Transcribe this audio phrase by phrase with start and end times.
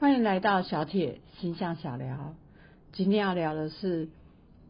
[0.00, 2.34] 欢迎来到小铁星象小聊。
[2.90, 4.08] 今天要聊的是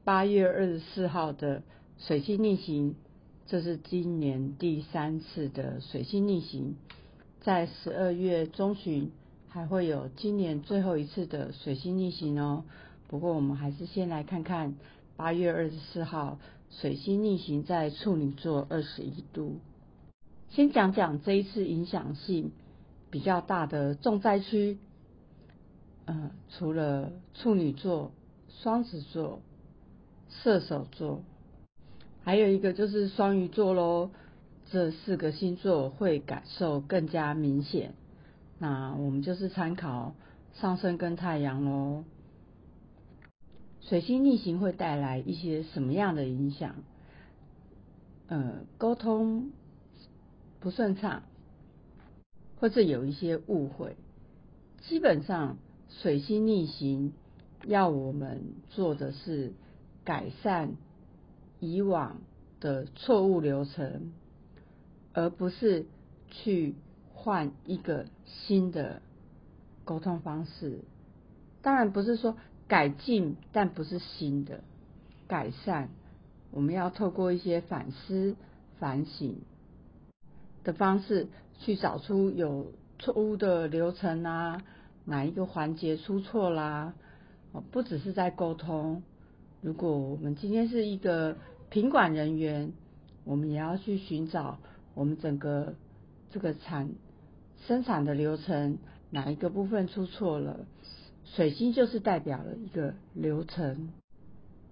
[0.03, 1.63] 八月二十四号的
[1.99, 2.97] 水星逆行，
[3.47, 6.75] 这是今年第三次的水星逆行，
[7.43, 9.13] 在十二月中旬
[9.49, 12.65] 还会有今年最后一次的水星逆行哦。
[13.07, 14.75] 不过我们还是先来看看
[15.17, 16.41] 八月二十四号
[16.71, 19.61] 水星逆行在处女座二十一度。
[20.49, 22.51] 先讲讲这一次影响性
[23.13, 24.79] 比较大的重灾区。
[26.11, 28.11] 呃，除了处女座、
[28.49, 29.43] 双子座、
[30.29, 31.23] 射手座，
[32.25, 34.11] 还有一个就是双鱼座喽。
[34.73, 37.95] 这四个星座会感受更加明显。
[38.59, 40.17] 那我们就是参考
[40.55, 42.03] 上升跟太阳喽。
[43.81, 46.75] 水星逆行会带来一些什么样的影响？
[48.27, 49.53] 呃，沟通
[50.59, 51.23] 不顺畅，
[52.59, 53.95] 或者有一些误会，
[54.81, 55.57] 基本上。
[55.91, 57.13] 水星逆行
[57.67, 59.53] 要我们做的是
[60.05, 60.77] 改善
[61.59, 62.19] 以往
[62.61, 64.13] 的错误流程，
[65.13, 65.87] 而不是
[66.31, 66.75] 去
[67.13, 69.03] 换一个新的
[69.85, 70.79] 沟通方式。
[71.61, 74.63] 当然不是说改进，但不是新的
[75.27, 75.91] 改善。
[76.51, 78.37] 我们要透过一些反思、
[78.79, 79.37] 反省
[80.65, 81.29] 的方式，
[81.59, 84.63] 去找出有错误的流程啊。
[85.11, 86.95] 哪一个环节出错啦？
[87.51, 89.03] 哦，不只是在沟通。
[89.61, 91.37] 如果我们今天是一个
[91.69, 92.73] 品管人员，
[93.25, 94.61] 我们也要去寻找
[94.95, 95.75] 我们整个
[96.31, 96.93] 这个产
[97.67, 98.79] 生产的流程
[99.11, 100.61] 哪一个部分出错了。
[101.25, 103.91] 水星就是代表了一个流程。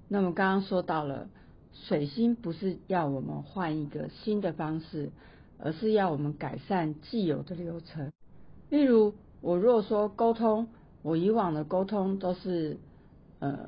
[0.07, 1.29] 那么刚刚说到了，
[1.73, 5.11] 水星不是要我们换一个新的方式，
[5.59, 8.13] 而是要我们改善既有的流程，
[8.71, 9.15] 例如。
[9.41, 10.69] 我如果说沟通，
[11.03, 12.79] 我以往的沟通都是
[13.39, 13.59] 呃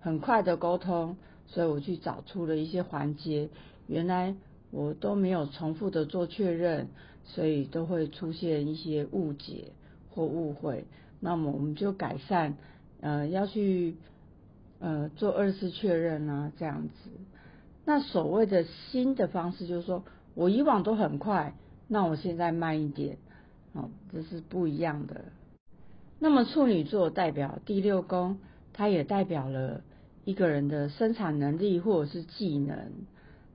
[0.00, 1.16] 很快的沟通，
[1.46, 3.50] 所以我去找出了一些环节，
[3.86, 4.34] 原来
[4.70, 6.88] 我都没有重复的做确认，
[7.24, 9.72] 所以都会出现一些误解
[10.10, 10.86] 或误会。
[11.20, 12.56] 那么我们就改善，
[13.00, 13.96] 呃要去
[14.78, 17.10] 呃做二次确认啊这样子。
[17.84, 20.04] 那所谓的新的方式，就是说
[20.34, 21.54] 我以往都很快，
[21.86, 23.18] 那我现在慢一点。
[23.76, 25.26] 哦，这是不一样的。
[26.18, 28.38] 那么处女座代表第六宫，
[28.72, 29.82] 它也代表了
[30.24, 32.90] 一个人的生产能力或者是技能。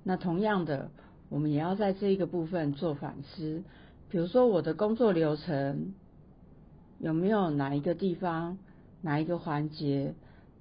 [0.03, 0.91] 那同样的，
[1.29, 3.63] 我们也要在这一个部分做反思。
[4.09, 5.95] 比如说我的工作流程
[6.99, 8.59] 有没有哪一个地方、
[9.01, 10.13] 哪一个环节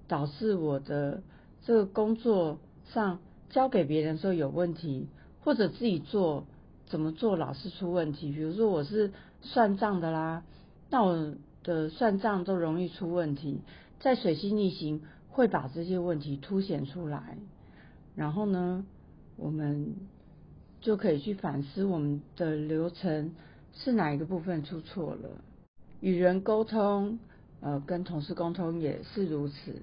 [0.08, 1.22] 导致我的
[1.66, 2.58] 这个工作
[2.94, 3.18] 上
[3.50, 5.06] 交给别人时候有问题，
[5.44, 6.46] 或者自己做
[6.86, 8.32] 怎么做老是出问题？
[8.32, 9.12] 比如说我是。
[9.42, 10.42] 算账的啦，
[10.90, 13.60] 那我的算账都容易出问题，
[14.00, 17.38] 在水星逆行会把这些问题凸显出来，
[18.14, 18.84] 然后呢，
[19.36, 19.94] 我们
[20.80, 23.32] 就可以去反思我们的流程
[23.72, 25.30] 是哪一个部分出错了。
[26.00, 27.18] 与人沟通，
[27.60, 29.82] 呃，跟同事沟通也是如此，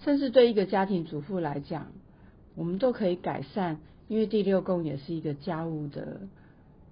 [0.00, 1.88] 甚至对一个家庭主妇来讲，
[2.54, 3.78] 我们都可以改善，
[4.08, 6.20] 因为第六宫也是一个家务的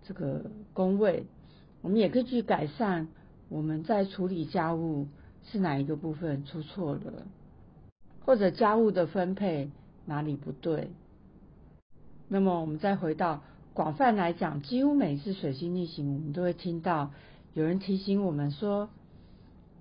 [0.04, 1.24] 这个宫位。
[1.82, 3.08] 我们也可以去改善
[3.48, 5.08] 我们在处理家务
[5.44, 7.26] 是哪一个部分出错了，
[8.24, 9.70] 或者家务的分配
[10.06, 10.91] 哪里不对。
[12.28, 13.42] 那么我们再回到
[13.72, 17.12] 广泛来讲，几乎每次水星逆行，我们都会听到
[17.54, 18.91] 有人提醒我们说：“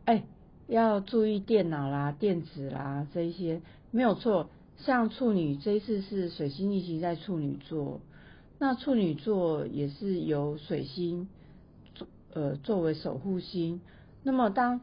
[0.06, 0.24] 哎，
[0.68, 3.62] 要注意电脑啦、电子啦这一些。”
[3.92, 8.00] 没有错，像处女这一次是水星逆行在处女座，
[8.58, 11.28] 那处女座也是由水星。
[12.34, 13.82] 呃，作为守护星，
[14.22, 14.82] 那么当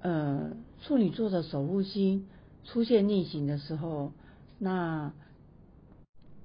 [0.00, 2.26] 呃处女座的守护星
[2.64, 4.12] 出现逆行的时候，
[4.58, 5.12] 那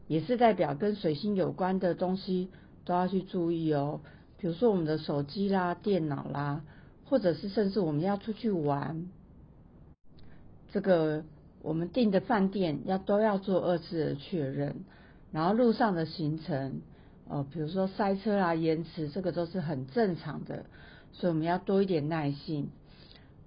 [0.07, 2.49] 也是代表跟水星有关的东西
[2.83, 4.01] 都要去注意哦。
[4.37, 6.63] 比如说我们的手机啦、电脑啦，
[7.05, 9.07] 或者是甚至我们要出去玩，
[10.73, 11.23] 这个
[11.61, 14.83] 我们订的饭店要都要做二次的确认，
[15.31, 16.81] 然后路上的行程。
[17.25, 20.65] 哦，比如说塞车啦、延迟，这个都是很正常的，
[21.13, 22.69] 所以我们要多一点耐性。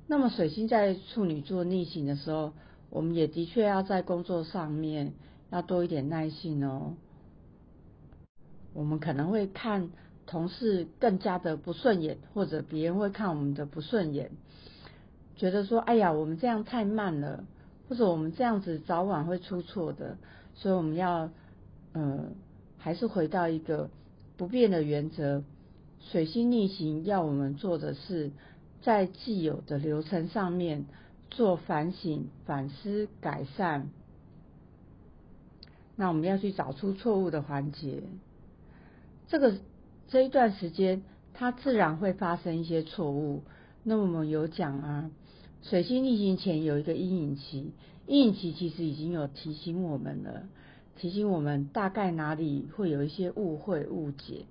[0.09, 2.53] 那么水星在处女座逆行的时候，
[2.91, 5.13] 我们也的确要在工作上面
[5.51, 6.95] 要多一点耐性哦。
[8.73, 9.91] 我们可能会看
[10.27, 14.31] 同事更加的不顺眼，或者别人会看我们的不顺眼，
[15.37, 17.45] 觉得说：“哎呀，我们这样太慢了，
[17.89, 20.17] 或者我们这样子早晚会出错的。”
[20.57, 21.31] 所以我们要，
[21.93, 22.35] 嗯。
[22.87, 23.91] 还是回到一个
[24.37, 25.43] 不变的原则，
[25.99, 28.31] 水星逆行要我们做的是
[28.81, 30.87] 在既有的流程上面
[31.29, 33.91] 做反省、反思、改善。
[35.97, 38.05] 那我们要去找出错误的环节，
[39.27, 39.59] 这个
[40.07, 41.03] 这一段时间，
[41.35, 43.43] 它自然会发生一些错误。
[43.83, 45.11] 那我们有讲啊，
[45.63, 47.73] 水星逆行前有一个阴影期，
[48.07, 50.45] 阴影期其实已经有提醒我们了，
[50.97, 54.47] 提醒我们大概哪里会有一些误会误解。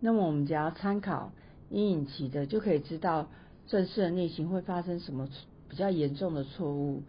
[0.00, 1.32] 那么我们只要参考
[1.70, 3.28] 阴影期的，就可以知道
[3.66, 5.28] 正式的逆行会发生什么
[5.68, 7.02] 比较严重的错误。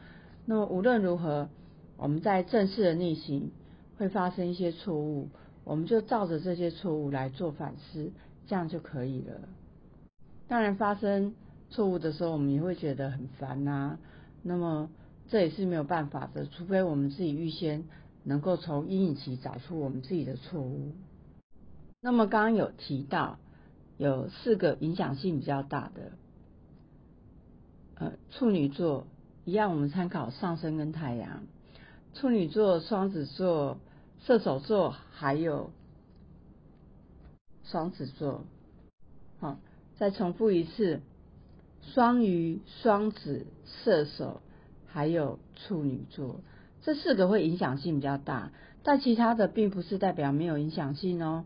[0.45, 1.49] 那么无论如何，
[1.97, 3.51] 我们在正式的逆行
[3.97, 5.29] 会发生一些错误，
[5.63, 8.11] 我们就照着这些错误来做反思，
[8.47, 9.49] 这样就可以了。
[10.47, 11.33] 当然发生。
[11.71, 13.99] 错误的时候，我们也会觉得很烦呐。
[14.41, 14.89] 那么
[15.27, 17.83] 这也是没有办法的，除非我们自己预先
[18.29, 20.93] 能够从阴影期找出我们自己的错误。
[21.99, 23.39] 那么刚刚有提到
[23.97, 26.11] 有四个影响性比较大的，
[27.95, 29.07] 呃，处女座
[29.45, 31.41] 一样，我们参考上升跟太阳。
[32.13, 33.79] 处女座、双子座、
[34.21, 35.71] 射手座还有
[37.63, 38.43] 双子座。
[39.39, 39.57] 好，
[39.97, 41.01] 再重复一次。
[41.81, 44.41] 双鱼、双子、射手，
[44.85, 46.41] 还有处女座，
[46.81, 48.51] 这四个会影响性比较大，
[48.83, 51.45] 但其他的并不是代表没有影响性哦。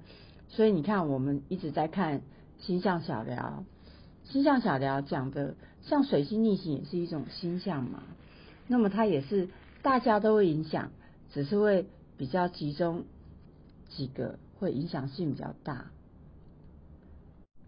[0.49, 2.21] 所以你看，我们一直在看
[2.59, 3.65] 星象小聊，
[4.25, 8.03] 星象小聊讲的像水星逆行也是一种星象嘛，
[8.67, 9.49] 那么它也是
[9.81, 10.91] 大家都会影响，
[11.33, 11.87] 只是会
[12.17, 13.05] 比较集中
[13.89, 15.91] 几个会影响性比较大，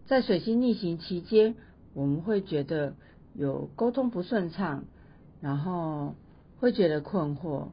[0.06, 1.54] 在水星逆行期间。
[1.94, 2.94] 我们会觉得
[3.32, 4.84] 有沟通不顺畅，
[5.40, 6.14] 然后
[6.58, 7.68] 会觉得困惑，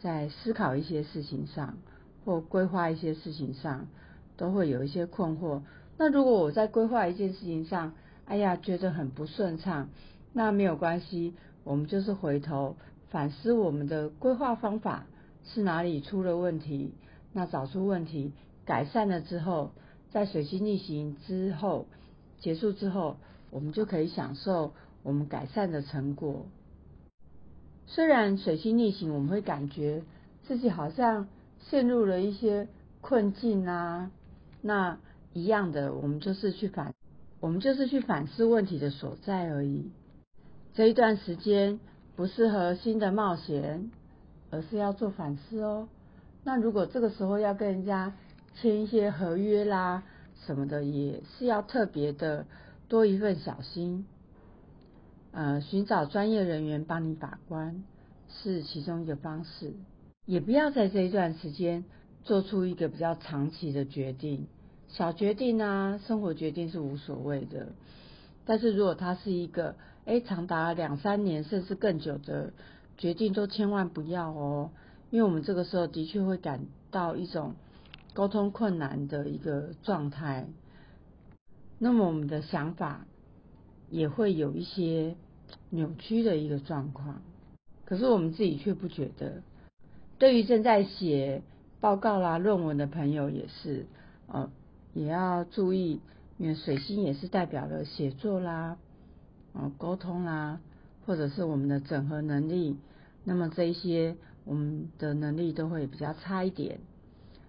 [0.00, 1.76] 在思考一些事情上
[2.24, 3.86] 或规划一些事情上，
[4.36, 5.62] 都会有一些困惑。
[5.96, 7.92] 那如果我在规划一件事情上，
[8.24, 9.88] 哎呀，觉得很不顺畅，
[10.32, 12.76] 那没有关系，我们就是回头
[13.10, 15.06] 反思我们的规划方法
[15.44, 16.94] 是哪里出了问题，
[17.32, 18.32] 那找出问题，
[18.64, 19.72] 改善了之后，
[20.10, 21.86] 在水星逆行之后。
[22.40, 23.16] 结束之后，
[23.50, 26.44] 我们就可以享受我们改善的成果。
[27.86, 30.02] 虽然水星逆行，我们会感觉
[30.44, 31.28] 自己好像
[31.58, 32.68] 陷入了一些
[33.00, 34.10] 困境啊，
[34.62, 34.98] 那
[35.32, 36.94] 一样的，我们就是去反，
[37.40, 39.90] 我们就是去反思问题的所在而已。
[40.74, 41.80] 这一段时间
[42.16, 43.90] 不适合新的冒险，
[44.50, 45.88] 而是要做反思哦。
[46.42, 48.14] 那如果这个时候要跟人家
[48.56, 50.02] 签一些合约啦。
[50.46, 52.44] 什么的也是要特别的
[52.88, 54.04] 多一份小心，
[55.34, 57.82] 呃，寻找专业人员帮你把关
[58.28, 59.74] 是其中一个方式，
[60.24, 61.84] 也不要在这一段时间
[62.22, 64.46] 做出一个比较长期的决定，
[64.88, 67.72] 小决定啊，生活决定是无所谓的，
[68.46, 72.52] 但是如果它是一个哎长达两三年甚至更久的
[72.96, 74.70] 决定，都千万不要哦，
[75.10, 77.54] 因为我们这个时候的确会感到一种。
[78.16, 80.46] 沟通困难的一个状态，
[81.80, 83.08] 那么我们的想法
[83.90, 85.16] 也会有一些
[85.70, 87.22] 扭曲的一个状况。
[87.84, 89.42] 可是我们自己却不觉得。
[90.18, 91.42] 对于正在写
[91.80, 93.86] 报告啦、论文的朋友也是，
[94.26, 94.50] 呃，
[94.94, 96.00] 也要注意，
[96.38, 98.78] 因为水星也是代表了写作啦、
[99.52, 100.60] 呃，沟通啦，
[101.04, 102.78] 或者是我们的整合能力。
[103.24, 106.78] 那么这一些我们的能力都会比较差一点。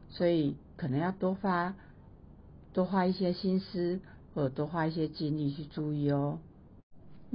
[0.09, 1.75] 所以可能要多花
[2.73, 3.99] 多花一些心思，
[4.33, 6.39] 或者多花一些精力去注意哦。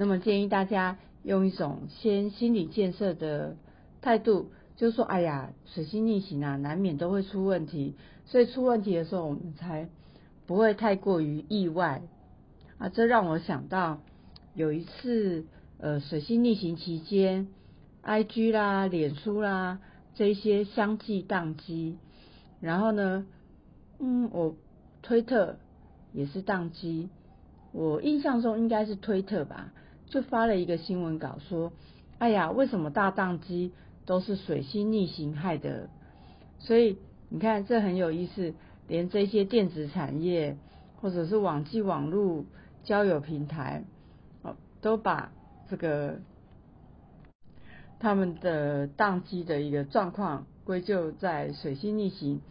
[0.00, 3.58] 那么建议大家用一种先心理建设的
[4.00, 9.90] 态度，就是说，哎呀，水星逆行啊，难免都会出问题，所以出问题的时候，我们才
[10.46, 12.00] 不会太过于意外
[12.78, 12.88] 啊。
[12.88, 14.00] 这让我想到
[14.54, 15.44] 有一次，
[15.76, 17.48] 呃，水星逆行期间
[18.02, 19.80] ，IG 啦、脸书啦
[20.14, 21.98] 这些相继宕机。
[22.62, 23.26] 然后呢，
[23.98, 24.56] 嗯，我
[25.02, 25.58] 推特
[26.14, 27.10] 也是宕机，
[27.72, 29.74] 我印象中应该是推特吧，
[30.10, 31.72] 就发了一个新闻稿说，
[32.18, 33.72] 哎呀，为什么大宕机
[34.04, 35.88] 都是水星逆行害的？
[36.58, 36.98] 所以
[37.30, 38.52] 你看这很有意思，
[38.86, 40.58] 连这些电子产业
[41.00, 42.44] 或者是网际网络
[42.84, 43.84] 交友平台，
[44.42, 45.32] 哦，都把
[45.70, 46.18] 这个
[47.98, 50.44] 他们的宕机的一个状况。
[50.62, 52.42] 归咎在水星逆行，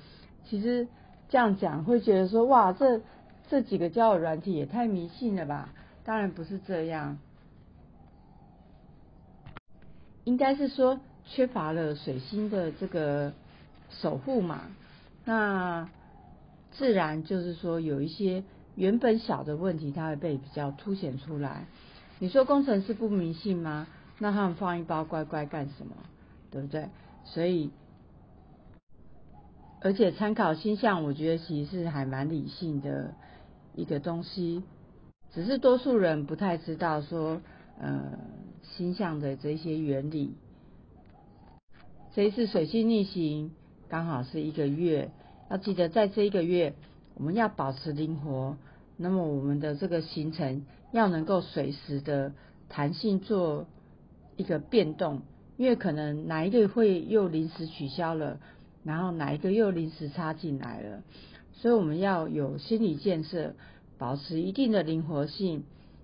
[0.44, 0.90] 其实
[1.30, 3.02] 这样讲会觉得说哇，这
[3.48, 5.74] 这几个交友软体也太迷信了吧？
[6.04, 7.20] 当然不是这样，
[10.24, 13.34] 应该是说缺乏了水星的这个
[13.90, 14.62] 守护嘛，
[15.26, 15.90] 那
[16.72, 18.44] 自然就是说有一些
[18.76, 21.66] 原本小的问题，它会被比较凸显出来。
[22.20, 23.88] 你说工程师不迷信吗？
[24.20, 25.96] 那他们放一包乖乖干什么？
[26.52, 26.90] 对不对？
[27.24, 27.70] 所以，
[29.82, 33.14] 而且参考星象，我觉得其实是还蛮理性的
[33.76, 34.64] 一个东西，
[35.32, 37.40] 只是多数人不太知道说，
[37.80, 38.20] 呃，
[38.64, 40.34] 星象的这些原理。
[42.14, 43.52] 这一次水星逆行
[43.88, 45.12] 刚好是一个月，
[45.50, 46.74] 要记得在这一个月，
[47.16, 48.58] 我们要保持灵活。
[48.98, 52.34] 那么我们的这个行程要能够随时的
[52.68, 53.66] 弹性做
[54.36, 55.22] 一个变动，
[55.56, 58.40] 因为可能哪一个会又临时取消了，
[58.84, 61.04] 然后哪一个又临时插进来了，
[61.54, 63.54] 所以我们要有心理建设，
[63.98, 65.64] 保持一定的灵活性，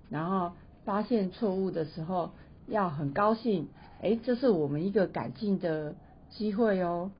[0.09, 0.53] 然后
[0.85, 2.31] 发现错误的时候
[2.67, 3.67] 要很高兴，
[4.01, 5.95] 哎，这是我们一个改进的
[6.29, 7.12] 机会哦。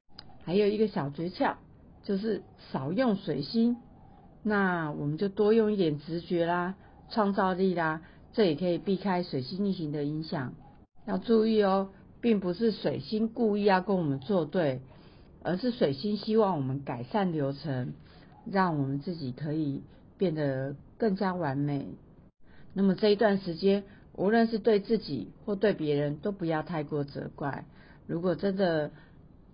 [0.44, 1.56] 还有一个小诀窍，
[2.04, 3.78] 就是少用水星。
[4.44, 6.76] 那我们就多用一点直觉啦、
[7.10, 8.02] 创造力啦，
[8.34, 10.54] 这也可以避开水星逆行的影响。
[11.06, 11.90] 要注意哦，
[12.22, 14.82] 并不是水星故意要跟我们作对，
[15.42, 17.94] 而是水星希望我们改善流程，
[18.46, 19.82] 让我们自己可以
[20.18, 21.88] 变得更加完美。
[22.74, 23.84] 那么这一段时间，
[24.18, 27.66] 无论是对自己或对别人，都不要太过责怪。
[28.08, 28.92] 如果真的，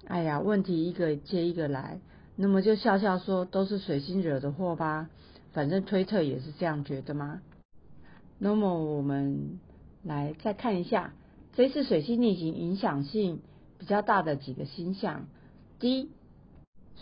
[0.06, 2.00] 哎呀，问题一个接一个来。
[2.36, 5.10] 那么就笑笑说都是水星惹的祸吧，
[5.51, 7.41] 反正推特也是这样觉得吗？
[8.39, 9.60] 那么我们
[10.03, 11.13] 来再看一下
[11.53, 13.41] 这次水星逆行影响性
[13.77, 15.27] 比较大的几个星象：
[15.80, 16.10] 第一，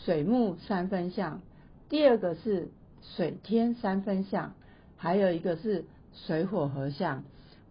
[0.06, 1.42] 水木三分相；
[1.90, 2.70] 第二个是
[3.16, 4.54] 水天三分相；
[4.98, 7.24] 还有一个是水火合相。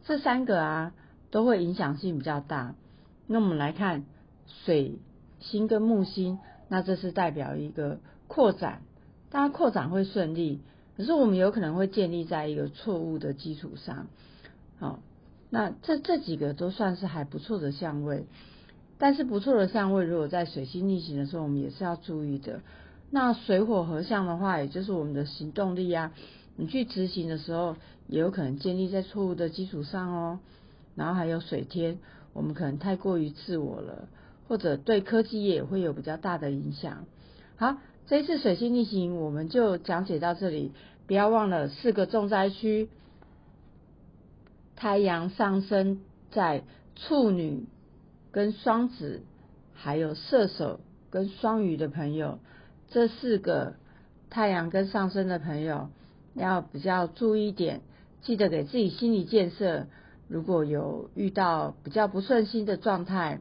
[0.09, 0.95] 这三个啊
[1.31, 2.75] 都会影响性比较大。
[3.27, 4.07] 那我们来看
[4.65, 4.97] 水
[5.39, 6.39] 星跟木星。
[6.71, 8.83] 那这是代表一个扩展，
[9.31, 10.61] 当然扩展会顺利，
[10.97, 14.07] 可是我们有可能会建立在一个错误的基础上。
[14.79, 15.01] 好，
[15.49, 18.27] 那这这几个都算是还不错的相位，
[18.99, 22.61] 但是不错的相位，如果在水星逆行的时候，我们也是要注意的。
[23.11, 26.13] 那水火合相的话，也就是我们的行动力啊，
[26.59, 27.77] 你去执行的时候，
[28.09, 30.41] 也有可能建立在错误的基础上哦。
[30.97, 31.99] 然后还有水天，
[32.33, 34.09] 我们可能太过于自我了。
[34.49, 37.05] 或者对科技业会有比较大的影响。
[37.57, 40.73] 好，这一次水星逆行我们就讲解到这里，
[41.07, 42.89] 不要忘了四个重灾区：
[44.75, 46.01] 太阳上升
[46.31, 46.65] 在
[46.97, 47.67] 处女
[48.33, 49.21] 跟双子，
[49.75, 52.39] 还有射手跟双鱼的朋友，
[52.89, 53.75] 这四个
[54.31, 55.91] 太阳跟上升的朋友
[56.39, 57.81] 要比较注意一点，
[58.23, 59.87] 记得给自己心理建设。
[60.29, 63.41] 如果有遇到比较不顺心的状态，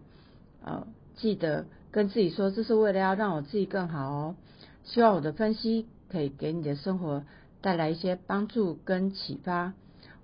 [0.64, 4.36] 呃，记得跟自己说，这是为了要让我自己更好哦。
[4.84, 7.24] 希望我的分析可以给你的生活
[7.62, 9.74] 带来一些帮助跟启发。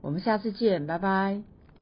[0.02, 1.53] 我们下次见，拜拜。